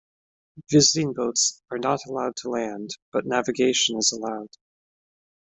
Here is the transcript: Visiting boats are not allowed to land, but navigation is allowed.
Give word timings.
Visiting 0.71 1.13
boats 1.13 1.61
are 1.69 1.77
not 1.77 1.99
allowed 2.07 2.35
to 2.37 2.49
land, 2.49 2.89
but 3.13 3.27
navigation 3.27 3.99
is 3.99 4.11
allowed. 4.11 4.49